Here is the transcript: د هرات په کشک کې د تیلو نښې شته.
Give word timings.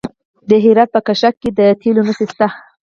د 0.49 0.51
هرات 0.63 0.89
په 0.95 0.99
کشک 1.07 1.33
کې 1.41 1.49
د 1.57 1.59
تیلو 1.81 2.01
نښې 2.07 2.25
شته. 2.31 2.47